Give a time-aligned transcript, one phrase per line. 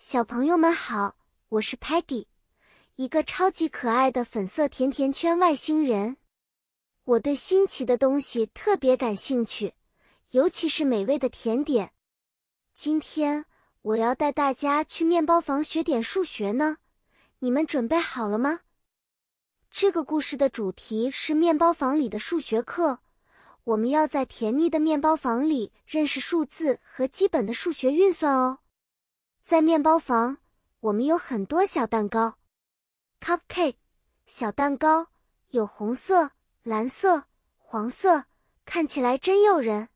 [0.00, 1.16] 小朋友们好，
[1.48, 2.26] 我是 Patty，
[2.94, 6.18] 一个超级可爱的粉色甜甜圈外星人。
[7.02, 9.74] 我对新奇的东西特别感兴趣，
[10.30, 11.90] 尤其是美味的甜点。
[12.72, 13.46] 今天
[13.82, 16.76] 我要带大家去面包房学点数学呢，
[17.40, 18.60] 你们准备好了吗？
[19.68, 23.00] 这个故事的主题是面包房里的数学课，
[23.64, 28.60] 我们要在甜蜜的面包房里认识数字和基本的数学运算哦。
[29.48, 30.36] 在面包房，
[30.80, 32.36] 我们有很多小蛋糕
[33.18, 33.76] ，cupcake，
[34.26, 35.08] 小蛋糕
[35.52, 37.24] 有红色、蓝色、
[37.56, 38.26] 黄色，
[38.66, 39.88] 看起来真诱人。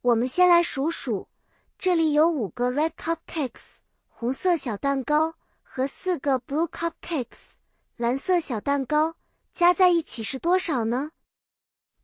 [0.00, 1.28] 我们先来数数，
[1.76, 7.54] 这里有五个 red cupcakes，红色小蛋糕和四个 blue cupcakes，
[7.96, 9.16] 蓝色小蛋糕，
[9.52, 11.10] 加在一起是多少呢？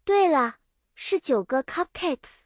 [0.03, 0.57] 对了，
[0.97, 2.41] 是九个 cupcakes。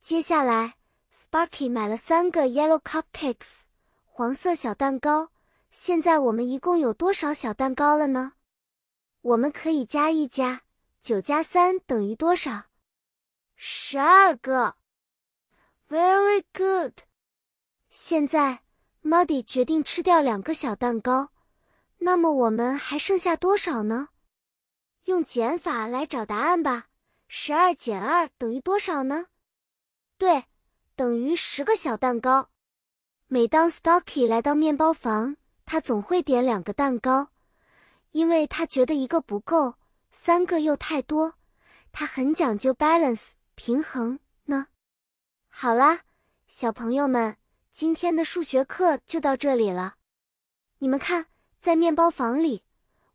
[0.00, 0.78] 接下来。
[1.18, 3.62] Sparky 买了三个 yellow cupcakes，
[4.04, 5.30] 黄色小蛋糕。
[5.70, 8.34] 现在我们一共有多少小蛋糕了呢？
[9.22, 10.64] 我们可以加一加，
[11.00, 12.64] 九加三等于多少？
[13.54, 14.76] 十二个。
[15.88, 16.92] Very good。
[17.88, 18.60] 现在
[19.02, 21.30] Muddy 决定吃掉两个小蛋糕，
[21.96, 24.10] 那么我们还剩下多少呢？
[25.04, 26.88] 用减法来找答案吧。
[27.26, 29.28] 十二减二等于多少呢？
[30.18, 30.44] 对。
[30.96, 32.48] 等于十个小蛋糕。
[33.26, 37.28] 每当 Stocky 来到面包房，他总会点两个蛋糕，
[38.12, 39.74] 因为他觉得一个不够，
[40.10, 41.34] 三个又太多。
[41.92, 44.68] 他很讲究 balance 平衡呢。
[45.48, 46.00] 好啦，
[46.48, 47.36] 小朋友们，
[47.70, 49.96] 今天的数学课就到这里了。
[50.78, 51.26] 你们看，
[51.58, 52.62] 在面包房里，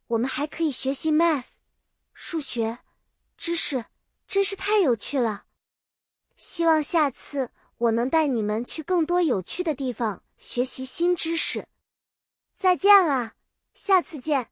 [0.06, 1.54] 我们还可以学习 math
[2.14, 2.78] 数学
[3.38, 3.86] 知识，
[4.28, 5.46] 真是太有趣了。
[6.36, 7.50] 希望下次。
[7.82, 11.68] 我能带你们去更多有趣的地方，学习新知识。
[12.54, 13.34] 再见了，
[13.74, 14.51] 下次见。